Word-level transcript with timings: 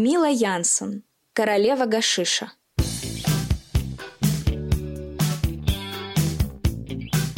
Мила 0.00 0.30
Янсен, 0.30 1.02
королева 1.34 1.84
гашиша. 1.84 2.52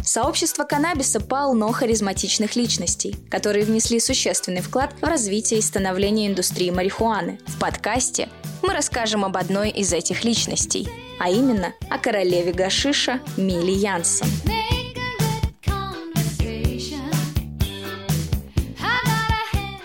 Сообщество 0.05 0.63
каннабиса 0.63 1.19
полно 1.19 1.73
харизматичных 1.73 2.55
личностей, 2.55 3.17
которые 3.29 3.65
внесли 3.65 3.99
существенный 3.99 4.61
вклад 4.61 4.95
в 5.01 5.05
развитие 5.05 5.59
и 5.59 5.63
становление 5.63 6.29
индустрии 6.29 6.71
марихуаны. 6.71 7.41
В 7.49 7.59
подкасте 7.59 8.29
мы 8.63 8.73
расскажем 8.73 9.25
об 9.25 9.37
одной 9.37 9.71
из 9.71 9.93
этих 9.93 10.23
личностей, 10.23 10.89
а 11.19 11.31
именно 11.31 11.75
о 11.91 11.99
королеве 11.99 12.53
гашиша 12.53 13.19
Миле 13.37 13.73
Янсен. 13.73 14.29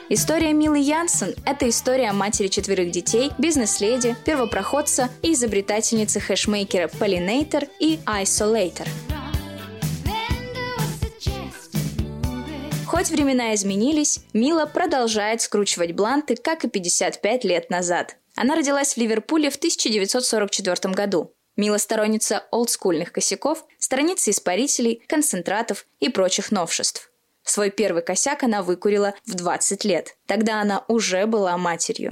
История 0.10 0.54
Милы 0.54 0.80
Янсен– 0.80 1.36
это 1.46 1.68
история 1.68 2.14
матери 2.14 2.48
четверых 2.48 2.92
детей, 2.92 3.30
бизнес-леди, 3.38 4.16
первопроходца 4.24 5.10
и 5.22 5.34
изобретательницы 5.34 6.22
хэшмейкера 6.22 6.88
Pollinator 6.88 7.68
и 7.82 8.00
Isolator. 8.06 8.88
Хоть 12.86 13.10
времена 13.10 13.54
изменились, 13.54 14.20
Мила 14.32 14.66
продолжает 14.66 15.42
скручивать 15.42 15.92
бланты, 15.92 16.38
как 16.38 16.64
и 16.64 16.70
55 16.70 17.44
лет 17.44 17.70
назад. 17.70 18.16
Она 18.38 18.56
родилась 18.56 18.94
в 18.94 18.98
Ливерпуле 18.98 19.50
в 19.50 19.58
1944 19.58 20.94
году. 20.94 21.34
Мила 21.58 21.78
сторонница 21.78 22.46
олдскульных 22.52 23.12
косяков, 23.12 23.66
страницы 23.78 24.32
испарителей, 24.32 25.04
концентратов 25.06 25.86
и 26.00 26.08
прочих 26.08 26.52
новшеств. 26.52 27.12
Свой 27.48 27.72
первый 27.72 28.04
косяк 28.04 28.44
она 28.44 28.62
выкурила 28.62 29.14
в 29.26 29.34
20 29.34 29.86
лет. 29.86 30.18
Тогда 30.26 30.62
она 30.62 30.84
уже 30.90 31.26
была 31.26 31.58
матерью. 31.58 32.12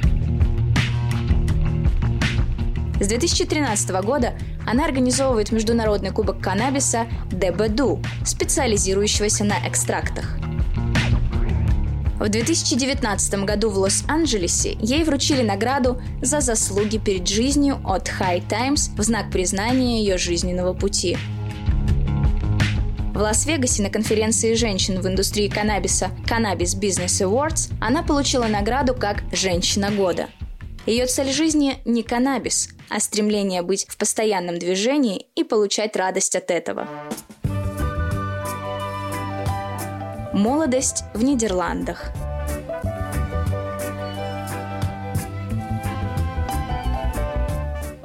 С 3.02 3.08
2013 3.08 3.90
года 4.02 4.36
она 4.66 4.86
организовывает 4.86 5.52
Международный 5.52 6.12
кубок 6.12 6.40
каннабиса 6.42 7.08
ДБДУ, 7.32 8.02
специализирующегося 8.26 9.44
на 9.44 9.56
экстрактах. 9.68 10.38
В 12.18 12.30
2019 12.30 13.44
году 13.44 13.70
в 13.70 13.78
Лос-Анджелесе 13.78 14.78
ей 14.80 15.04
вручили 15.04 15.42
награду 15.42 16.02
за 16.22 16.40
заслуги 16.40 16.98
перед 16.98 17.28
жизнью 17.28 17.82
от 17.84 18.08
High 18.08 18.48
Times 18.48 18.90
в 18.98 19.04
знак 19.04 19.32
признания 19.32 20.00
ее 20.00 20.18
жизненного 20.18 20.74
пути– 20.74 21.18
в 23.16 23.20
Лас-Вегасе 23.20 23.82
на 23.82 23.90
конференции 23.90 24.56
женщин 24.56 25.00
в 25.00 25.08
индустрии 25.08 25.48
каннабиса 25.48 26.12
Cannabis 26.30 26.78
Business 26.78 27.24
Awards 27.24 27.72
она 27.80 28.04
получила 28.04 28.48
награду 28.48 28.94
как 28.94 29.24
«Женщина 29.32 29.90
года». 29.90 30.28
Ее 30.86 31.06
цель 31.06 31.32
жизни 31.32 31.78
не 31.86 32.04
каннабис, 32.04 32.70
а 32.90 33.00
стремление 33.00 33.62
быть 33.62 33.86
в 33.88 33.96
постоянном 33.98 34.60
движении 34.60 35.28
и 35.34 35.46
получать 35.46 35.96
радость 35.96 36.36
от 36.36 36.52
этого. 36.52 36.90
Молодость 40.34 41.06
в 41.14 41.24
Нидерландах. 41.24 42.12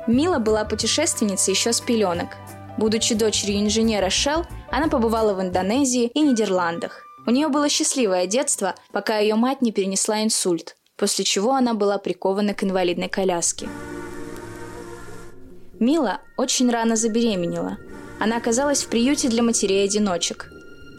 Мила 0.07 0.39
была 0.39 0.65
путешественницей 0.65 1.53
еще 1.53 1.73
с 1.73 1.81
пеленок. 1.81 2.37
Будучи 2.81 3.15
дочерью 3.15 3.61
инженера 3.61 4.07
Shell, 4.07 4.47
она 4.71 4.89
побывала 4.89 5.35
в 5.35 5.43
Индонезии 5.43 6.07
и 6.15 6.21
Нидерландах. 6.23 7.03
У 7.27 7.31
нее 7.31 7.49
было 7.49 7.69
счастливое 7.69 8.27
детство, 8.27 8.75
пока 8.91 9.19
ее 9.19 9.35
мать 9.35 9.61
не 9.61 9.71
перенесла 9.71 10.25
инсульт, 10.25 10.79
после 10.97 11.27
чего 11.27 11.53
она 11.53 11.75
была 11.75 11.99
прикована 11.99 12.55
к 12.55 12.65
инвалидной 12.65 13.11
коляске. 13.11 13.69
Мила 15.79 16.21
очень 16.39 16.71
рано 16.71 16.97
забеременела. 16.97 17.77
Она 18.19 18.39
оказалась 18.39 18.83
в 18.83 18.89
приюте 18.89 19.29
для 19.29 19.43
матерей-одиночек. 19.43 20.51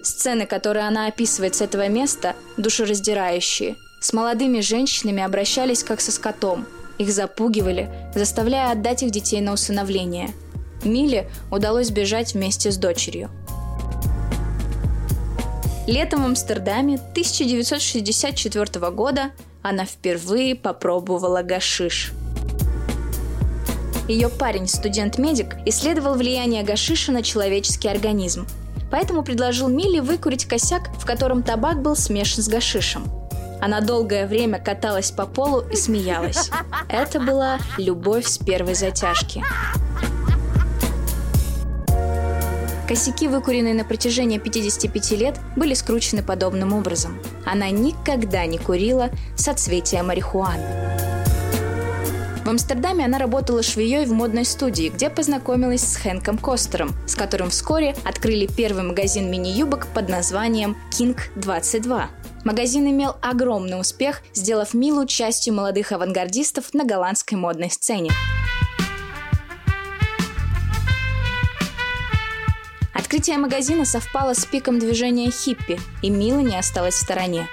Сцены, 0.04 0.46
которые 0.46 0.86
она 0.88 1.08
описывает 1.08 1.56
с 1.56 1.62
этого 1.62 1.88
места, 1.88 2.36
душераздирающие. 2.58 3.76
С 4.02 4.14
молодыми 4.14 4.60
женщинами 4.60 5.24
обращались 5.24 5.84
как 5.84 6.00
со 6.00 6.12
скотом. 6.12 6.68
Их 7.00 7.12
запугивали, 7.12 7.90
заставляя 8.14 8.72
отдать 8.72 9.02
их 9.02 9.10
детей 9.10 9.42
на 9.42 9.54
усыновление. 9.54 10.32
Миле 10.86 11.30
удалось 11.50 11.90
бежать 11.90 12.34
вместе 12.34 12.72
с 12.72 12.78
дочерью– 12.78 13.30
Летом 15.88 16.22
в 16.24 16.26
Амстердаме 16.28 16.96
1964 16.96 18.92
года 18.92 19.32
она 19.64 19.86
впервые 19.86 20.56
попробовала 20.56 21.42
гашиш. 21.42 22.12
Ее 24.08 24.30
парень, 24.30 24.68
студент-медик, 24.68 25.56
исследовал 25.66 26.14
влияние 26.14 26.64
гашиша 26.64 27.12
на 27.12 27.24
человеческий 27.24 27.88
организм, 27.88 28.48
поэтому 28.92 29.24
предложил 29.24 29.70
Миле 29.70 30.02
выкурить 30.02 30.46
косяк, 30.46 30.90
в 31.00 31.06
котором 31.06 31.42
табак 31.44 31.82
был 31.82 31.96
смешан 31.96 32.44
с 32.44 32.48
гашишем. 32.48 33.04
Она 33.60 33.82
долгое 33.82 34.28
время 34.28 34.60
каталась 34.60 35.12
по 35.12 35.26
полу 35.26 35.62
и 35.62 35.76
смеялась. 35.76 36.52
Это 36.90 37.20
была 37.20 37.60
любовь 37.78 38.28
с 38.28 38.38
первой 38.38 38.76
затяжки. 38.76 39.44
Косяки, 42.92 43.30
выкуренные 43.30 43.74
на 43.74 43.86
протяжении 43.86 44.38
55 44.38 45.12
лет, 45.12 45.40
были 45.56 45.74
скручены 45.74 46.22
подобным 46.24 46.74
образом. 46.74 47.18
Она 47.46 47.70
никогда 47.70 48.46
не 48.46 48.58
курила 48.58 49.12
соцветия 49.38 50.04
марихуаны. 50.04 50.66
В 52.44 52.50
Амстердаме 52.50 53.06
она 53.06 53.18
работала 53.18 53.64
швеей 53.64 54.06
в 54.06 54.12
модной 54.12 54.44
студии, 54.44 54.90
где 54.90 55.10
познакомилась 55.10 55.88
с 55.88 55.96
Хэнком 55.96 56.38
Костером, 56.38 56.92
с 57.08 57.16
которым 57.16 57.50
вскоре 57.50 57.96
открыли 58.04 58.46
первый 58.46 58.84
магазин 58.84 59.32
мини-юбок 59.32 59.88
под 59.94 60.10
названием 60.10 60.76
King 60.92 61.18
22. 61.38 62.10
Магазин 62.44 62.90
имел 62.90 63.16
огромный 63.22 63.80
успех, 63.80 64.22
сделав 64.34 64.74
Милу 64.74 65.06
частью 65.06 65.54
молодых 65.54 65.94
авангардистов 65.94 66.74
на 66.74 66.84
голландской 66.84 67.38
модной 67.38 67.72
сцене. 67.72 68.12
Открытие 73.02 73.40
магазина 73.40 73.84
совпало 73.84 74.36
с 74.36 74.46
пиком 74.46 74.78
движения 74.78 75.32
хиппи, 75.32 75.80
и 76.04 76.12
Мила 76.12 76.40
не 76.40 76.56
осталась 76.56 76.94
в 76.94 77.02
стороне. 77.02 77.48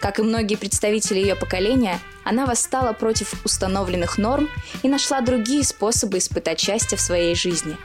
Как 0.00 0.18
и 0.18 0.22
многие 0.22 0.56
представители 0.56 1.20
ее 1.20 1.36
поколения, 1.36 2.00
она 2.24 2.46
восстала 2.46 2.92
против 2.92 3.32
установленных 3.44 4.18
норм 4.18 4.48
и 4.82 4.88
нашла 4.88 5.20
другие 5.20 5.62
способы 5.62 6.18
испытать 6.18 6.58
счастье 6.58 6.98
в 6.98 7.00
своей 7.00 7.36
жизни. 7.36 7.76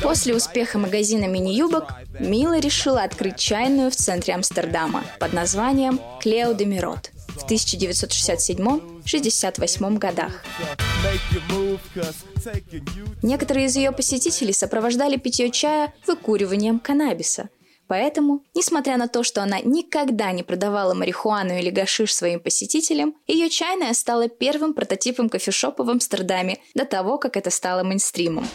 После 0.00 0.34
успеха 0.34 0.78
магазина 0.78 1.24
мини-юбок 1.24 1.90
Мила 2.20 2.60
решила 2.60 3.02
открыть 3.02 3.36
чайную 3.36 3.90
в 3.90 3.96
центре 3.96 4.34
Амстердама 4.34 5.02
под 5.18 5.32
названием 5.32 6.00
«Клео 6.20 6.52
де 6.52 6.66
Мирот» 6.66 7.10
в 7.36 7.50
1967-68 7.50 9.98
годах. 9.98 10.44
Некоторые 13.22 13.66
из 13.66 13.76
ее 13.76 13.92
посетителей 13.92 14.52
сопровождали 14.52 15.16
питье 15.16 15.50
чая 15.50 15.94
выкуриванием 16.06 16.78
каннабиса. 16.78 17.48
Поэтому, 17.88 18.44
несмотря 18.54 18.96
на 18.96 19.06
то, 19.06 19.22
что 19.22 19.42
она 19.42 19.60
никогда 19.60 20.32
не 20.32 20.42
продавала 20.42 20.94
марихуану 20.94 21.58
или 21.58 21.68
гашиш 21.68 22.14
своим 22.14 22.40
посетителям, 22.40 23.14
ее 23.26 23.50
чайная 23.50 23.92
стала 23.92 24.28
первым 24.28 24.72
прототипом 24.72 25.28
кофешопа 25.28 25.84
в 25.84 25.90
Амстердаме 25.90 26.56
до 26.74 26.86
того, 26.86 27.18
как 27.18 27.36
это 27.36 27.50
стало 27.50 27.82
мейнстримом. 27.82 28.46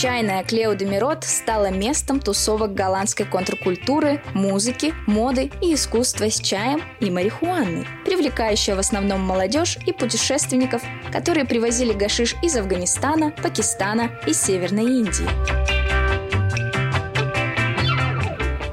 Чайная 0.00 0.42
Клео 0.44 0.72
де 0.72 0.86
Мирот 0.86 1.24
стала 1.24 1.70
местом 1.70 2.20
тусовок 2.20 2.72
голландской 2.72 3.26
контркультуры, 3.26 4.22
музыки, 4.32 4.94
моды 5.06 5.50
и 5.60 5.74
искусства 5.74 6.30
с 6.30 6.40
чаем 6.40 6.80
и 7.00 7.10
марихуаной, 7.10 7.86
привлекающая 8.06 8.76
в 8.76 8.78
основном 8.78 9.20
молодежь 9.20 9.76
и 9.84 9.92
путешественников, 9.92 10.80
которые 11.12 11.44
привозили 11.44 11.92
гашиш 11.92 12.34
из 12.42 12.56
Афганистана, 12.56 13.32
Пакистана 13.42 14.10
и 14.26 14.32
Северной 14.32 14.84
Индии. 14.84 15.28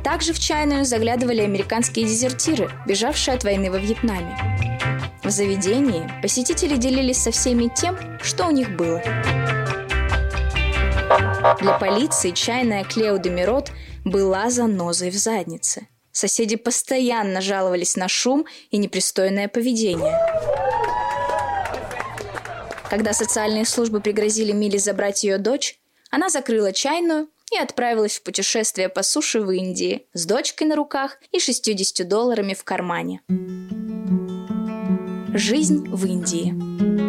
Также 0.05 0.31
в 0.31 0.39
чайную 0.39 0.85
заглядывали 0.85 1.41
американские 1.41 2.05
дезертиры, 2.05 2.71
бежавшие 2.85 3.35
от 3.35 3.43
войны 3.43 3.69
во 3.69 3.79
Вьетнаме. 3.79 4.37
В 5.25 5.29
заведении 5.29 6.09
посетители 6.21 6.77
делились 6.77 7.21
со 7.21 7.31
всеми 7.31 7.69
тем, 7.75 7.97
что 8.23 8.47
у 8.47 8.51
них 8.51 8.77
было– 8.77 9.03
для 11.55 11.77
полиции 11.77 12.31
чайная 12.31 12.83
Клео 12.83 13.17
де 13.17 13.29
Мирот 13.29 13.71
была 14.03 14.49
занозой 14.49 15.09
в 15.09 15.15
заднице. 15.15 15.87
Соседи 16.11 16.55
постоянно 16.55 17.41
жаловались 17.41 17.95
на 17.95 18.07
шум 18.07 18.45
и 18.71 18.77
непристойное 18.77 19.47
поведение. 19.47 20.17
Когда 22.89 23.13
социальные 23.13 23.65
службы 23.65 23.99
пригрозили 23.99 24.51
Миле 24.51 24.79
забрать 24.79 25.23
ее 25.23 25.37
дочь, 25.37 25.79
она 26.09 26.29
закрыла 26.29 26.71
чайную 26.71 27.27
и 27.51 27.57
отправилась 27.57 28.17
в 28.17 28.23
путешествие 28.23 28.89
по 28.89 29.03
суше 29.03 29.41
в 29.41 29.51
Индии 29.51 30.07
с 30.13 30.25
дочкой 30.25 30.67
на 30.67 30.75
руках 30.75 31.17
и 31.31 31.39
60 31.39 32.07
долларами 32.07 32.53
в 32.53 32.63
кармане. 32.63 33.21
Жизнь 35.33 35.87
в 35.89 36.05
Индии. 36.05 37.06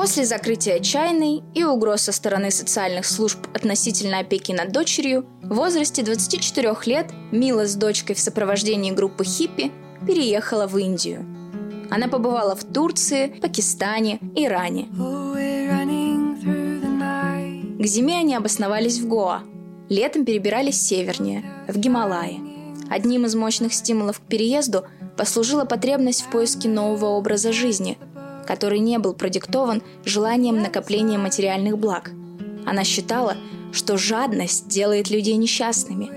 После 0.00 0.24
закрытия 0.24 0.78
чайной 0.78 1.42
и 1.52 1.62
угроз 1.62 2.00
со 2.00 2.12
стороны 2.12 2.50
социальных 2.50 3.04
служб 3.04 3.38
относительно 3.52 4.20
опеки 4.20 4.50
над 4.50 4.72
дочерью, 4.72 5.26
в 5.42 5.54
возрасте 5.54 6.02
24 6.02 6.74
лет 6.86 7.10
Мила 7.32 7.66
с 7.66 7.74
дочкой 7.74 8.16
в 8.16 8.18
сопровождении 8.18 8.92
группы 8.92 9.24
хиппи 9.24 9.70
переехала 10.06 10.66
в 10.66 10.78
Индию. 10.78 11.26
Она 11.90 12.08
побывала 12.08 12.56
в 12.56 12.64
Турции, 12.64 13.26
Пакистане, 13.42 14.20
Иране. 14.34 14.88
К 17.78 17.86
зиме 17.86 18.20
они 18.20 18.34
обосновались 18.34 19.00
в 19.00 19.06
Гоа. 19.06 19.42
Летом 19.90 20.24
перебирались 20.24 20.80
севернее, 20.80 21.44
в 21.68 21.76
Гималаи. 21.76 22.40
Одним 22.88 23.26
из 23.26 23.34
мощных 23.34 23.74
стимулов 23.74 24.20
к 24.20 24.22
переезду 24.22 24.84
послужила 25.18 25.66
потребность 25.66 26.22
в 26.22 26.30
поиске 26.30 26.70
нового 26.70 27.10
образа 27.10 27.52
жизни, 27.52 27.98
который 28.46 28.78
не 28.78 28.98
был 28.98 29.14
продиктован 29.14 29.82
желанием 30.04 30.60
накопления 30.60 31.18
материальных 31.18 31.78
благ. 31.78 32.10
Она 32.66 32.84
считала, 32.84 33.36
что 33.72 33.96
жадность 33.96 34.68
делает 34.68 35.10
людей 35.10 35.36
несчастными, 35.36 36.10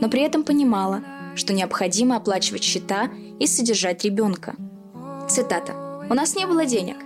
но 0.00 0.08
при 0.08 0.22
этом 0.22 0.44
понимала, 0.44 1.02
что 1.34 1.52
необходимо 1.52 2.16
оплачивать 2.16 2.62
счета 2.62 3.10
и 3.38 3.46
содержать 3.46 4.04
ребенка. 4.04 4.54
Цитата. 5.28 5.74
«У 6.08 6.14
нас 6.14 6.36
не 6.36 6.46
было 6.46 6.64
денег. 6.64 6.96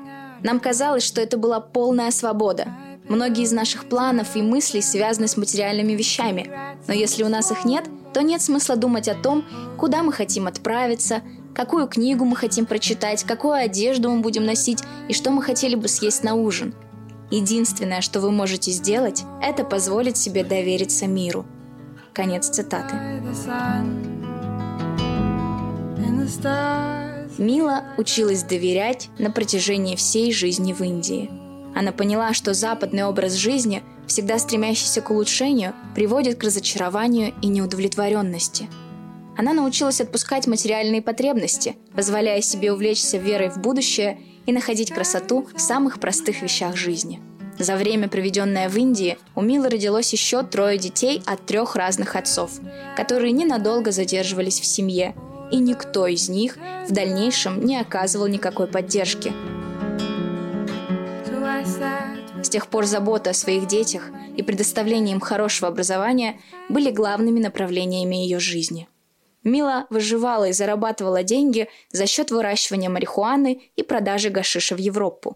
Нам 0.42 0.60
казалось, 0.60 1.02
что 1.02 1.20
это 1.20 1.36
была 1.36 1.60
полная 1.60 2.10
свобода. 2.10 2.68
Многие 3.08 3.44
из 3.44 3.52
наших 3.52 3.86
планов 3.86 4.36
и 4.36 4.42
мыслей 4.42 4.82
связаны 4.82 5.26
с 5.26 5.36
материальными 5.36 5.92
вещами, 5.92 6.50
но 6.86 6.94
если 6.94 7.24
у 7.24 7.28
нас 7.28 7.50
их 7.50 7.64
нет– 7.64 7.84
то 8.12 8.22
нет 8.22 8.42
смысла 8.42 8.76
думать 8.76 9.08
о 9.08 9.14
том, 9.14 9.44
куда 9.78 10.02
мы 10.02 10.12
хотим 10.12 10.46
отправиться, 10.46 11.22
какую 11.54 11.86
книгу 11.86 12.24
мы 12.24 12.36
хотим 12.36 12.66
прочитать, 12.66 13.24
какую 13.24 13.54
одежду 13.54 14.10
мы 14.10 14.20
будем 14.20 14.44
носить 14.44 14.82
и 15.08 15.12
что 15.12 15.30
мы 15.30 15.42
хотели 15.42 15.74
бы 15.74 15.88
съесть 15.88 16.24
на 16.24 16.34
ужин. 16.34 16.74
Единственное, 17.30 18.00
что 18.00 18.20
вы 18.20 18.30
можете 18.30 18.70
сделать, 18.70 19.24
это 19.42 19.64
позволить 19.64 20.16
себе 20.16 20.44
довериться 20.44 21.06
миру. 21.06 21.46
Конец 22.12 22.48
цитаты. 22.48 22.96
Мила 27.38 27.84
училась 27.96 28.42
доверять 28.42 29.08
на 29.18 29.30
протяжении 29.30 29.96
всей 29.96 30.32
жизни 30.32 30.72
в 30.72 30.82
Индии. 30.82 31.30
Она 31.74 31.92
поняла, 31.92 32.34
что 32.34 32.52
западный 32.52 33.04
образ 33.04 33.34
жизни 33.34 33.82
всегда 34.10 34.38
стремящийся 34.38 35.00
к 35.00 35.10
улучшению, 35.10 35.72
приводит 35.94 36.38
к 36.38 36.44
разочарованию 36.44 37.32
и 37.42 37.46
неудовлетворенности. 37.46 38.68
Она 39.40 39.54
научилась 39.54 40.02
отпускать 40.02 40.46
материальные 40.46 41.00
потребности, 41.00 41.74
позволяя 41.96 42.42
себе 42.42 42.74
увлечься 42.74 43.16
верой 43.16 43.48
в 43.48 43.56
будущее 43.56 44.20
и 44.44 44.52
находить 44.52 44.92
красоту 44.92 45.48
в 45.56 45.60
самых 45.62 45.98
простых 45.98 46.42
вещах 46.42 46.76
жизни. 46.76 47.22
За 47.58 47.76
время, 47.76 48.10
проведенное 48.10 48.68
в 48.68 48.76
Индии, 48.76 49.16
у 49.34 49.40
Милы 49.40 49.70
родилось 49.70 50.12
еще 50.12 50.42
трое 50.42 50.76
детей 50.76 51.22
от 51.24 51.46
трех 51.46 51.74
разных 51.74 52.16
отцов, 52.16 52.50
которые 52.98 53.32
ненадолго 53.32 53.92
задерживались 53.92 54.60
в 54.60 54.66
семье, 54.66 55.14
и 55.50 55.56
никто 55.56 56.06
из 56.06 56.28
них 56.28 56.58
в 56.86 56.92
дальнейшем 56.92 57.64
не 57.64 57.80
оказывал 57.80 58.26
никакой 58.26 58.66
поддержки. 58.66 59.32
С 62.42 62.48
тех 62.50 62.66
пор 62.66 62.84
забота 62.84 63.30
о 63.30 63.34
своих 63.34 63.66
детях 63.66 64.10
и 64.36 64.42
предоставление 64.42 65.14
им 65.14 65.20
хорошего 65.20 65.68
образования 65.68 66.38
были 66.68 66.90
главными 66.90 67.40
направлениями 67.40 68.16
ее 68.16 68.38
жизни. 68.38 68.86
Мила 69.42 69.86
выживала 69.88 70.48
и 70.48 70.52
зарабатывала 70.52 71.22
деньги 71.22 71.68
за 71.92 72.06
счет 72.06 72.30
выращивания 72.30 72.90
марихуаны 72.90 73.62
и 73.74 73.82
продажи 73.82 74.28
гашиша 74.28 74.76
в 74.76 74.78
Европу. 74.78 75.34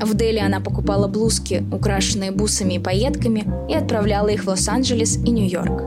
В 0.00 0.14
Дели 0.14 0.38
она 0.38 0.60
покупала 0.60 1.06
блузки, 1.06 1.64
украшенные 1.72 2.32
бусами 2.32 2.74
и 2.74 2.78
пайетками, 2.78 3.46
и 3.70 3.74
отправляла 3.74 4.28
их 4.28 4.44
в 4.44 4.48
Лос-Анджелес 4.48 5.16
и 5.18 5.30
Нью-Йорк. 5.30 5.82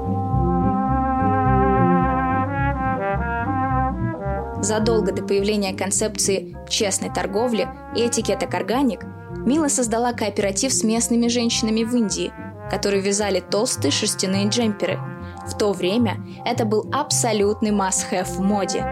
Задолго 4.63 5.11
до 5.11 5.21
появления 5.21 5.73
концепции 5.73 6.57
честной 6.69 7.13
торговли 7.13 7.67
и 7.95 8.07
этикеток 8.07 8.53
органик, 8.53 9.03
Мила 9.45 9.67
создала 9.67 10.13
кооператив 10.13 10.73
с 10.73 10.83
местными 10.83 11.27
женщинами 11.27 11.83
в 11.83 11.95
Индии, 11.95 12.33
которые 12.69 13.01
вязали 13.01 13.39
толстые 13.39 13.91
шерстяные 13.91 14.47
джемперы. 14.47 14.99
В 15.47 15.57
то 15.57 15.71
время 15.73 16.17
это 16.45 16.65
был 16.65 16.89
абсолютный 16.91 17.71
must-have 17.71 18.25
в 18.25 18.39
моде. 18.39 18.83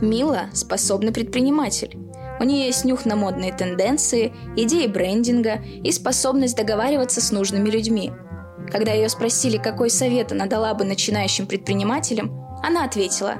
Мила– 0.00 0.46
способный 0.52 1.12
предприниматель. 1.12 1.98
У 2.40 2.44
нее 2.44 2.66
есть 2.66 2.84
нюх 2.84 3.04
на 3.04 3.16
модные 3.16 3.52
тенденции, 3.52 4.32
идеи 4.56 4.86
брендинга 4.86 5.60
и 5.82 5.92
способность 5.92 6.56
договариваться 6.56 7.20
с 7.20 7.32
нужными 7.32 7.68
людьми– 7.68 8.12
когда 8.70 8.92
ее 8.92 9.08
спросили, 9.08 9.56
какой 9.56 9.90
совет 9.90 10.32
она 10.32 10.46
дала 10.46 10.74
бы 10.74 10.84
начинающим 10.84 11.46
предпринимателям, 11.46 12.46
она 12.62 12.84
ответила 12.84 13.34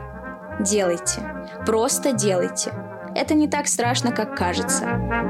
«Делайте. 0.61 1.21
Просто 1.67 2.13
делайте. 2.13 2.73
Это 3.15 3.35
не 3.35 3.49
так 3.49 3.69
страшно, 3.69 4.11
как 4.11 4.37
кажется». 4.37 5.30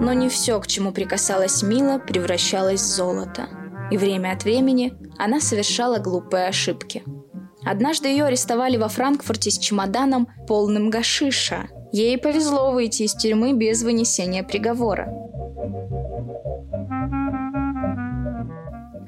Но 0.00 0.12
не 0.12 0.28
все, 0.28 0.60
к 0.60 0.66
чему 0.66 0.92
прикасалась 0.92 1.62
Мила, 1.62 1.98
превращалось 1.98 2.80
в 2.80 2.86
золото. 2.86 3.48
И 3.90 3.96
время 3.96 4.32
от 4.32 4.44
времени 4.44 4.94
она 5.18 5.40
совершала 5.40 5.98
глупые 5.98 6.48
ошибки. 6.48 7.02
Однажды 7.64 8.08
ее 8.08 8.24
арестовали 8.24 8.76
во 8.76 8.88
Франкфурте 8.88 9.50
с 9.50 9.58
чемоданом, 9.58 10.28
полным 10.46 10.90
гашиша. 10.90 11.68
Ей 11.92 12.18
повезло 12.18 12.72
выйти 12.72 13.04
из 13.04 13.14
тюрьмы 13.14 13.54
без 13.54 13.82
вынесения 13.82 14.44
приговора. 14.44 15.08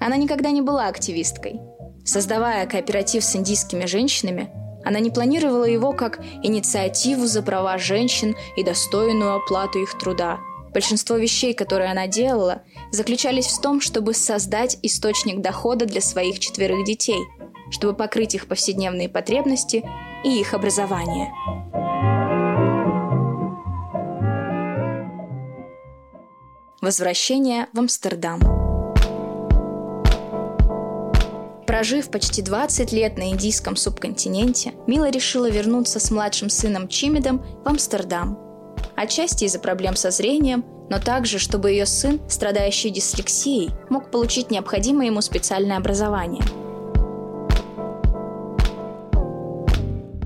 Она 0.01 0.17
никогда 0.17 0.51
не 0.51 0.63
была 0.63 0.87
активисткой. 0.89 1.61
Создавая 2.05 2.67
кооператив 2.67 3.23
с 3.23 3.37
индийскими 3.37 3.85
женщинами, 3.85 4.51
она 4.85 5.01
не 5.01 5.11
планировала 5.11 5.65
его 5.65 5.93
как 5.93 6.19
инициативу 6.43 7.27
за 7.27 7.43
права 7.43 7.77
женщин 7.79 8.35
и 8.57 8.65
достойную 8.65 9.37
оплату 9.37 9.81
их 9.81 9.99
труда. 9.99 10.39
Большинство 10.73 11.17
вещей, 11.17 11.55
которые 11.55 11.91
она 11.91 12.07
делала, 12.07 12.63
заключались 12.93 13.47
в 13.47 13.61
том, 13.61 13.81
чтобы 13.81 14.15
создать 14.15 14.79
источник 14.83 15.41
дохода 15.41 15.87
для 15.87 16.01
своих 16.01 16.39
четверых 16.39 16.85
детей, 16.85 17.21
чтобы 17.71 17.95
покрыть 17.95 18.35
их 18.35 18.47
повседневные 18.47 19.09
потребности 19.09 19.85
и 20.25 20.41
их 20.41 20.55
образование. 20.55 21.33
Возвращение 26.81 27.67
в 27.73 27.79
Амстердам. 27.79 28.41
Прожив 31.67 32.11
почти 32.11 32.41
20 32.41 32.93
лет 32.93 33.19
на 33.19 33.31
индийском 33.31 33.77
субконтиненте, 33.77 34.73
Мила 34.87 35.11
решила 35.11 35.51
вернуться 35.51 36.01
с 36.01 36.11
младшим 36.11 36.49
сыном 36.49 36.89
Чимидом 36.89 37.45
в 37.65 37.69
Амстердам. 37.69 38.48
Отчасти 39.01 39.45
из-за 39.45 39.61
проблем 39.61 39.95
со 39.95 40.11
зрением, 40.11 40.65
но 40.91 40.99
также, 40.99 41.39
чтобы 41.39 41.71
ее 41.71 41.87
сын, 41.87 42.21
страдающий 42.29 42.91
дислексией, 42.91 43.71
мог 43.91 44.11
получить 44.11 44.51
необходимое 44.51 45.07
ему 45.07 45.21
специальное 45.21 45.77
образование. 45.77 46.43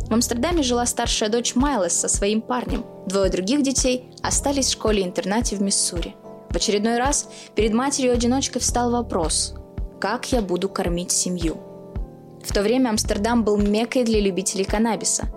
В 0.08 0.14
Амстердаме 0.14 0.62
жила 0.62 0.86
старшая 0.86 1.28
дочь 1.28 1.54
Майлес 1.54 1.92
со 1.92 2.08
своим 2.08 2.40
парнем. 2.40 2.86
Двое 3.06 3.30
других 3.30 3.62
детей 3.62 4.08
остались 4.22 4.68
в 4.68 4.72
школе-интернате 4.72 5.56
в 5.56 5.60
Миссури. 5.60 6.16
В 6.48 6.56
очередной 6.56 6.96
раз 6.96 7.28
перед 7.54 7.74
матерью-одиночкой 7.74 8.62
встал 8.62 8.90
вопрос– 8.90 9.54
как 10.00 10.32
я 10.32 10.40
буду 10.40 10.70
кормить 10.70 11.12
семью. 11.12 11.58
В 12.42 12.52
то 12.54 12.62
время 12.62 12.88
Амстердам 12.88 13.44
был 13.44 13.58
меккой 13.58 14.04
для 14.04 14.18
любителей 14.20 14.64
каннабиса. 14.64 15.28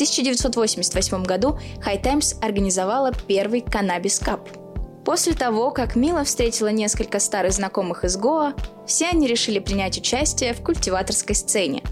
В 0.00 0.02
1988 0.02 1.24
году 1.24 1.58
High 1.84 2.02
Times 2.02 2.36
организовала 2.40 3.12
первый 3.28 3.60
каннабис 3.60 4.18
кап. 4.18 4.48
После 5.04 5.34
того, 5.34 5.72
как 5.72 5.94
Мила 5.94 6.24
встретила 6.24 6.68
несколько 6.68 7.20
старых 7.20 7.52
знакомых 7.52 8.04
из 8.04 8.16
Гоа, 8.16 8.54
все 8.86 9.08
они 9.08 9.26
решили 9.26 9.58
принять 9.58 9.98
участие 9.98 10.54
в 10.54 10.62
культиваторской 10.62 11.34
сцене. 11.34 11.82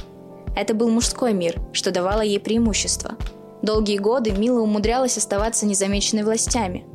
Это 0.57 0.73
был 0.73 0.89
мужской 0.89 1.35
мир, 1.35 1.61
что 1.75 1.91
давало 1.91 2.23
ей 2.23 2.41
преимущество. 2.41 3.17
Долгие 3.61 3.99
годы 3.99 4.31
Мила 4.31 4.61
умудрялась 4.61 5.19
оставаться 5.19 5.67
незамеченной 5.67 6.23
властями. 6.23 6.87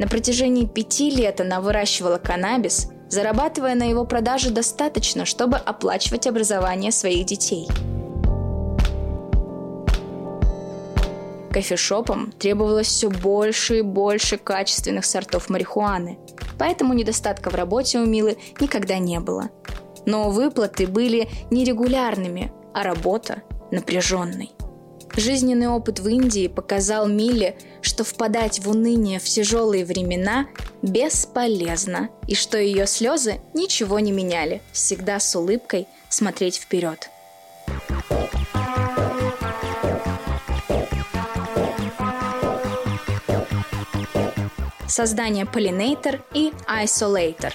На 0.00 0.08
протяжении 0.08 0.66
пяти 0.66 1.10
лет 1.10 1.40
она 1.40 1.60
выращивала 1.60 2.18
каннабис, 2.18 2.88
зарабатывая 3.08 3.76
на 3.76 3.84
его 3.84 4.04
продаже 4.04 4.50
достаточно, 4.50 5.24
чтобы 5.24 5.56
оплачивать 5.56 6.26
образование 6.26 6.90
своих 6.90 7.26
детей. 7.26 7.68
Кофешопам 11.58 12.30
требовалось 12.30 12.86
все 12.86 13.10
больше 13.10 13.80
и 13.80 13.82
больше 13.82 14.36
качественных 14.36 15.04
сортов 15.04 15.48
марихуаны, 15.48 16.16
поэтому 16.56 16.94
недостатка 16.94 17.50
в 17.50 17.56
работе 17.56 17.98
у 17.98 18.06
Милы 18.06 18.38
никогда 18.60 18.98
не 18.98 19.18
было. 19.18 19.50
Но 20.06 20.30
выплаты 20.30 20.86
были 20.86 21.28
нерегулярными, 21.50 22.52
а 22.72 22.84
работа 22.84 23.42
напряженной. 23.72 24.52
Жизненный 25.16 25.66
опыт 25.66 25.98
в 25.98 26.06
Индии 26.06 26.46
показал 26.46 27.08
Миле, 27.08 27.58
что 27.82 28.04
впадать 28.04 28.60
в 28.60 28.70
уныние 28.70 29.18
в 29.18 29.24
тяжелые 29.24 29.84
времена 29.84 30.46
бесполезно, 30.82 32.08
и 32.28 32.36
что 32.36 32.56
ее 32.56 32.86
слезы 32.86 33.40
ничего 33.52 33.98
не 33.98 34.12
меняли, 34.12 34.62
всегда 34.70 35.18
с 35.18 35.34
улыбкой 35.34 35.88
смотреть 36.08 36.58
вперед. 36.58 37.10
Создание 44.98 45.44
Pollinator 45.44 46.20
и 46.34 46.52
Isolator. 46.66 47.52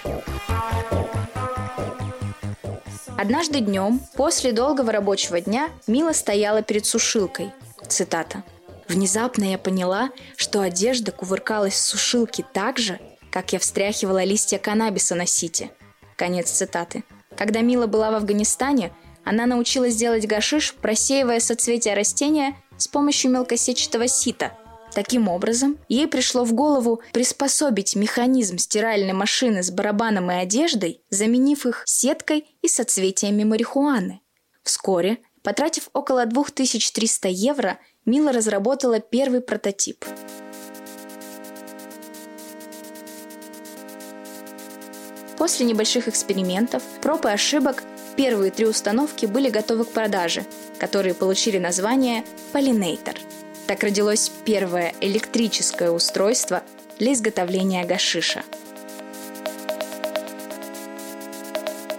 Однажды 3.18 3.60
днем, 3.60 4.00
после 4.16 4.54
долгого 4.54 4.94
рабочего 4.94 5.42
дня, 5.42 5.70
Мила 5.86 6.14
стояла 6.14 6.62
перед 6.62 6.86
сушилкой. 6.86 7.52
Цитата. 7.86 8.46
«Внезапно 8.88 9.44
я 9.44 9.58
поняла, 9.58 10.12
что 10.38 10.62
одежда 10.62 11.12
кувыркалась 11.12 11.74
в 11.74 11.82
сушилке 11.86 12.46
так 12.54 12.78
же, 12.78 12.98
как 13.30 13.52
я 13.52 13.60
встряхивала 13.60 14.24
листья 14.24 14.58
каннабиса 14.58 15.14
на 15.14 15.26
сите». 15.26 15.72
Конец 16.16 16.50
цитаты. 16.50 17.04
Когда 17.36 17.60
Мила 17.60 17.88
была 17.88 18.12
в 18.12 18.16
Афганистане, 18.16 18.94
она 19.26 19.48
научилась 19.48 19.98
делать 19.98 20.28
гашиш, 20.28 20.76
просеивая 20.76 21.42
соцветия 21.42 21.94
растения 21.94 22.56
с 22.78 22.88
помощью 22.88 23.32
мелкосетчатого 23.32 24.08
сита– 24.08 24.58
Таким 24.94 25.28
образом, 25.28 25.80
ей 25.90 26.08
пришло 26.08 26.44
в 26.44 26.54
голову 26.54 27.02
приспособить 27.14 27.96
механизм 27.96 28.60
стиральной 28.60 29.14
машины 29.14 29.64
с 29.64 29.72
барабаном 29.72 30.30
и 30.32 30.36
одеждой, 30.36 31.02
заменив 31.10 31.66
их 31.66 31.84
сеткой 31.86 32.46
и 32.62 32.68
соцветиями 32.68 33.44
марихуаны. 33.44 34.22
Вскоре, 34.62 35.18
потратив 35.42 35.90
около 35.94 36.26
2300 36.26 37.28
евро, 37.30 37.80
Мила 38.06 38.32
разработала 38.32 39.00
первый 39.00 39.42
прототип. 39.42 40.06
После 45.38 45.66
небольших 45.66 46.08
экспериментов, 46.08 46.84
проб 47.02 47.26
и 47.26 47.30
ошибок, 47.30 47.84
первые 48.16 48.52
три 48.52 48.68
установки 48.68 49.26
были 49.26 49.50
готовы 49.50 49.86
к 49.86 49.92
продаже, 49.92 50.46
которые 50.80 51.16
получили 51.16 51.58
название 51.58 52.24
Pollinator– 52.54 53.18
так 53.68 53.84
родилось 53.84 54.32
первое 54.46 54.94
электрическое 55.02 55.92
устройство 55.92 56.64
для 57.00 57.14
изготовления 57.14 57.86
гашиша. 57.86 58.44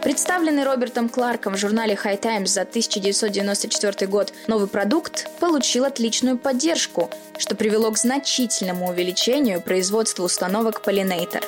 Представленный 0.03 0.65
Робертом 0.65 1.09
Кларком 1.09 1.55
в 1.55 1.59
журнале 1.59 1.95
High 1.95 2.19
Times 2.19 2.51
за 2.51 2.63
1994 2.63 4.07
год 4.07 4.35
новый 4.47 4.69
продукт 4.69 5.31
получил 5.41 5.87
отличную 5.87 6.37
поддержку, 6.37 7.11
что 7.39 7.55
привело 7.57 7.91
к 7.91 7.97
значительному 7.97 8.91
увеличению 8.91 9.63
производства 9.63 10.25
установок 10.25 10.83
Pollinator. 10.85 11.43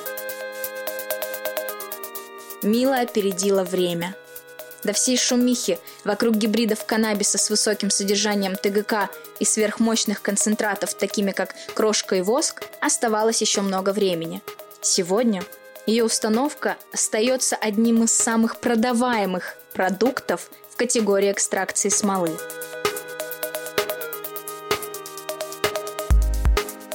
Мила 2.62 3.00
опередила 3.00 3.62
время– 3.62 4.16
до 4.85 4.92
всей 4.92 5.16
шумихи 5.16 5.78
вокруг 6.04 6.37
гибридов 6.37 6.85
каннабиса 6.85 7.38
с 7.38 7.50
высоким 7.50 7.90
содержанием 7.90 8.56
ТГК 8.56 9.09
и 9.38 9.45
сверхмощных 9.45 10.23
концентратов, 10.23 10.95
такими 10.95 11.33
как 11.33 11.54
крошка 11.75 12.16
и 12.16 12.23
воск, 12.23 12.62
оставалось 12.80 13.40
еще 13.40 13.61
много 13.61 13.90
времени. 13.90 14.42
Сегодня 14.80 15.42
ее 15.87 16.04
установка 16.04 16.76
остается 16.92 17.56
одним 17.56 18.04
из 18.04 18.12
самых 18.12 18.61
продаваемых 18.61 19.56
продуктов 19.73 20.50
в 20.71 20.76
категории 20.76 21.30
экстракции 21.30 21.88
смолы. 21.88 22.37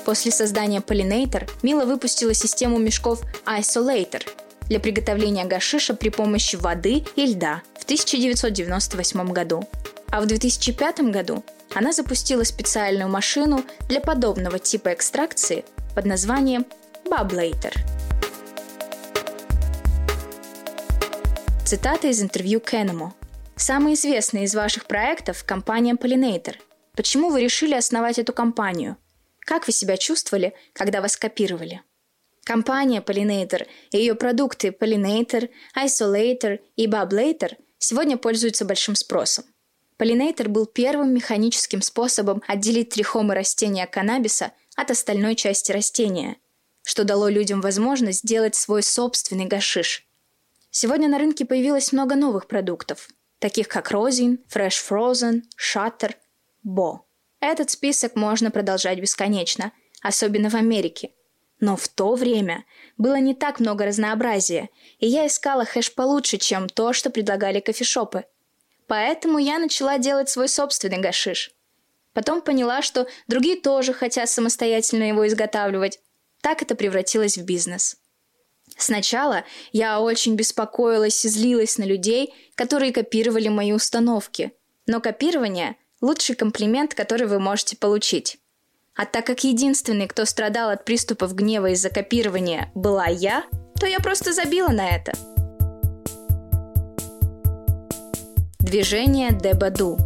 После 0.06 0.32
создания 0.32 0.80
Pollinator 0.80 1.50
Мила 1.62 1.86
выпустила 1.86 2.34
систему 2.34 2.80
мешков 2.80 3.22
Isolator 3.46 4.24
для 4.72 4.80
приготовления 4.80 5.44
гашиша 5.44 5.94
при 5.94 6.08
помощи 6.08 6.56
воды 6.56 7.04
и 7.18 7.26
льда– 7.26 7.62
1998 7.92 9.34
году. 9.34 9.68
А 10.10 10.22
в 10.22 10.26
2005 10.28 11.02
году 11.12 11.44
она 11.74 11.92
запустила 11.92 12.46
специальную 12.46 13.10
машину 13.10 13.66
для 13.90 14.00
подобного 14.00 14.60
типа 14.60 14.94
экстракции 14.94 15.66
под 15.94 16.06
названием 16.06 16.66
Bublator. 17.04 17.74
Цитата 21.66 22.08
из 22.08 22.22
интервью 22.22 22.62
Кеннему. 22.62 23.14
«Самый 23.58 23.96
известный 23.96 24.44
из 24.44 24.56
ваших 24.56 24.86
проектов– 24.86 25.44
компания 25.46 25.96
Pollinator. 25.96 26.56
Почему 26.96 27.30
вы 27.30 27.42
решили 27.42 27.74
основать 27.74 28.20
эту 28.20 28.32
компанию? 28.32 28.96
Как 29.42 29.68
вы 29.68 29.74
себя 29.74 29.98
чувствовали, 29.98 30.54
когда 30.72 31.02
вас 31.02 31.18
копировали?» 31.18 31.82
Компания 32.44 33.02
Pollinator 33.02 33.68
и 33.92 33.98
ее 33.98 34.16
продукты 34.16 34.70
Pollinator, 34.70 35.50
Isolator 35.76 36.60
и 36.76 36.88
Bublator– 36.88 37.56
сегодня 37.82 38.18
пользуется 38.18 38.64
большим 38.66 38.96
спросом. 38.96 39.46
Полинейтер 39.98 40.50
был 40.50 40.66
первым 40.66 41.14
механическим 41.14 41.82
способом 41.82 42.42
отделить 42.48 42.90
трихомы 42.90 43.36
растения 43.36 43.86
каннабиса 43.86 44.52
от 44.76 44.90
остальной 44.90 45.36
части 45.36 45.72
растения, 45.72 46.38
что 46.84 47.04
дало 47.04 47.28
людям 47.28 47.62
возможность 47.62 48.20
сделать 48.20 48.56
свой 48.56 48.82
собственный 48.82 49.46
гашиш. 49.46 50.08
Сегодня 50.72 51.08
на 51.08 51.20
рынке 51.20 51.46
появилось 51.46 51.92
много 51.92 52.16
новых 52.16 52.48
продуктов, 52.48 53.10
таких 53.38 53.68
как 53.68 53.92
Розин, 53.92 54.40
Fresh 54.52 54.82
Frozen, 54.90 55.42
Shutter, 55.60 56.16
Bo. 56.66 57.02
Этот 57.40 57.70
список 57.70 58.16
можно 58.16 58.50
продолжать 58.50 59.00
бесконечно, 59.00 59.72
особенно 60.02 60.50
в 60.50 60.56
Америке– 60.56 61.12
но 61.62 61.78
в 61.78 61.88
то 61.88 62.16
время 62.16 62.66
было 62.98 63.20
не 63.20 63.34
так 63.34 63.62
много 63.62 63.86
разнообразия, 63.86 64.70
и 65.00 65.08
я 65.08 65.28
искала 65.28 65.64
хэш 65.64 65.94
получше, 65.94 66.38
чем 66.38 66.68
то, 66.68 66.92
что 66.92 67.10
предлагали 67.10 67.62
кофешопы. 67.62 68.26
Поэтому 68.88 69.38
я 69.38 69.60
начала 69.60 69.98
делать 69.98 70.28
свой 70.28 70.50
собственный 70.50 70.98
гашиш. 70.98 71.52
Потом 72.14 72.42
поняла, 72.42 72.82
что 72.82 73.08
другие 73.28 73.56
тоже 73.56 73.94
хотят 73.94 74.30
самостоятельно 74.30 75.04
его 75.04 75.26
изготавливать. 75.26 76.00
Так 76.42 76.62
это 76.62 76.76
превратилось 76.76 77.38
в 77.38 77.46
бизнес. 77.46 77.98
Сначала 78.76 79.46
я 79.72 80.02
очень 80.02 80.36
беспокоилась 80.36 81.24
и 81.24 81.30
злилась 81.30 81.78
на 81.78 81.84
людей, 81.84 82.34
которые 82.56 82.92
копировали 82.92 83.48
мои 83.48 83.72
установки. 83.72 84.52
Но 84.88 85.00
копирование– 85.00 85.78
лучший 86.02 86.36
комплимент, 86.36 86.96
который 86.96 87.28
вы 87.28 87.40
можете 87.40 87.78
получить. 87.78 88.41
А 88.96 89.06
так 89.06 89.26
как 89.26 89.44
единственный, 89.44 90.08
кто 90.08 90.26
страдал 90.26 90.70
от 90.70 90.84
приступов 90.84 91.34
гнева 91.34 91.68
из-за 91.68 91.90
копирования, 91.90 92.72
была 92.76 93.08
я, 93.08 93.46
то 93.80 93.86
я 93.86 94.00
просто 94.00 94.34
забила 94.34 94.68
на 94.68 94.90
это. 94.90 95.14
Движение 98.60 99.32
Дебаду 99.32 99.98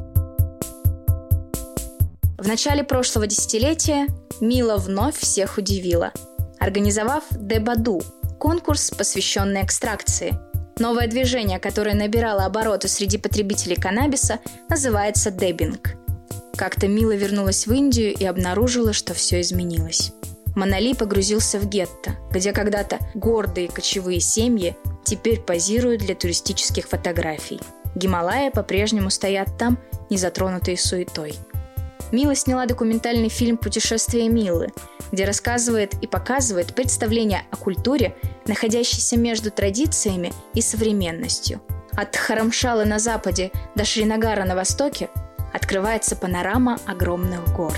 В 2.38 2.48
начале 2.48 2.84
прошлого 2.84 3.28
десятилетия 3.28 4.08
Мила 4.40 4.78
вновь 4.78 5.18
всех 5.18 5.58
удивила, 5.58 6.12
организовав 6.60 7.24
Дебаду– 7.32 8.02
конкурс, 8.40 8.92
посвященный 8.92 9.64
экстракции. 9.64 10.38
Новое 10.78 11.08
движение, 11.08 11.60
которое 11.60 11.96
набирало 11.96 12.46
обороты 12.46 12.88
среди 12.88 13.18
потребителей 13.18 13.76
каннабиса, 13.78 14.40
называется 14.70 15.32
дебинг– 15.32 15.96
как-то 16.56 16.88
Мила 16.88 17.16
вернулась 17.16 17.68
в 17.68 17.74
Индию 17.74 18.14
и 18.14 18.26
обнаружила, 18.26 18.94
что 18.94 19.14
все 19.14 19.42
изменилось. 19.42 20.12
Монали 20.56 20.94
погрузился 20.94 21.60
в 21.60 21.68
гетто, 21.68 22.16
где 22.32 22.54
когда-то 22.54 23.00
гордые 23.14 23.68
кочевые 23.68 24.22
семьи 24.22 24.76
теперь 25.04 25.42
позируют 25.42 26.02
для 26.02 26.16
туристических 26.16 26.88
фотографий. 26.88 27.60
Гималаи 27.96 28.50
по-прежнему 28.50 29.10
стоят 29.10 29.58
там, 29.58 29.78
не 30.10 30.18
затронутые 30.18 30.78
суетой. 30.78 31.36
Мила 32.12 32.36
сняла 32.36 32.66
документальный 32.66 33.30
фильм 33.30 33.58
«Путешествие 33.58 34.30
Милы», 34.30 34.72
где 35.12 35.26
рассказывает 35.26 35.96
и 36.02 36.08
показывает 36.08 36.74
представление 36.74 37.44
о 37.52 37.58
культуре, 37.58 38.16
находящейся 38.48 39.18
между 39.18 39.52
традициями 39.52 40.34
и 40.54 40.62
современностью. 40.62 41.62
От 41.94 42.16
Харамшалы 42.16 42.86
на 42.86 43.00
западе 43.00 43.52
до 43.76 43.86
Шринагара 43.86 44.44
на 44.44 44.56
востоке 44.56 45.10
открывается 45.66 46.16
панорама 46.16 46.80
огромных 46.86 47.44
гор. 47.56 47.74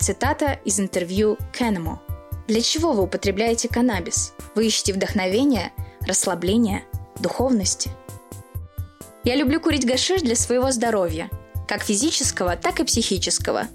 Цитата 0.00 0.58
из 0.64 0.80
интервью 0.80 1.36
Кеннему. 1.52 2.00
Для 2.48 2.62
чего 2.62 2.92
вы 2.92 3.02
употребляете 3.02 3.68
каннабис? 3.68 4.32
Вы 4.54 4.68
ищете 4.68 4.94
вдохновение, 4.94 5.72
расслабление, 6.06 6.84
духовности– 7.20 7.90
Я 9.24 9.36
люблю 9.36 9.60
курить 9.60 9.86
гашиш 9.86 10.22
для 10.22 10.34
своего 10.34 10.72
здоровья, 10.72 11.28
как 11.68 11.82
физического, 11.82 12.56
так 12.56 12.80
и 12.80 12.84
психического. 12.84 13.68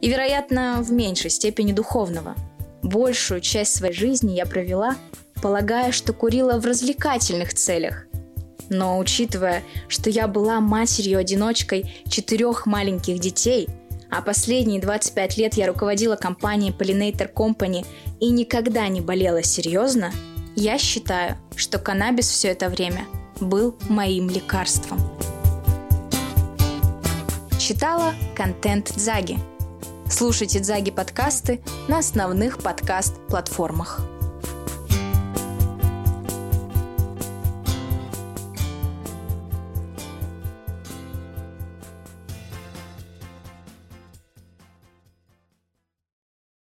И, 0.00 0.08
вероятно, 0.08 0.80
в 0.80 0.92
меньшей 0.92 1.30
степени 1.30 1.72
духовного. 1.72 2.36
Большую 2.84 3.40
часть 3.40 3.74
своей 3.74 3.92
жизни 3.92 4.34
я 4.34 4.46
провела, 4.46 4.96
полагая, 5.42 5.90
что 5.90 6.12
курила 6.12 6.58
в 6.60 6.64
развлекательных 6.64 7.52
целях. 7.52 8.05
Но 8.68 8.98
учитывая, 8.98 9.62
что 9.88 10.10
я 10.10 10.26
была 10.26 10.60
матерью-одиночкой 10.60 12.02
четырех 12.08 12.66
маленьких 12.66 13.18
детей, 13.18 13.68
а 14.10 14.22
последние 14.22 14.80
25 14.80 15.36
лет 15.36 15.54
я 15.54 15.66
руководила 15.66 16.16
компанией 16.16 16.72
Pollinator 16.72 17.32
Company 17.32 17.86
и 18.20 18.30
никогда 18.30 18.88
не 18.88 19.00
болела 19.00 19.42
серьезно, 19.42 20.12
я 20.54 20.78
считаю, 20.78 21.36
что 21.54 21.78
каннабис 21.78 22.28
все 22.28 22.48
это 22.48 22.68
время– 22.68 23.04
был 23.40 23.76
моим 23.88 24.28
лекарством. 24.28 24.98
Читала 27.58 28.14
контент 28.34 28.92
Дзаги. 28.96 29.38
Слушайте 30.08 30.60
Дзаги 30.60 30.90
подкасты 30.90 31.60
на 31.88 31.98
основных 31.98 32.58
подкаст-платформах. 32.58 34.00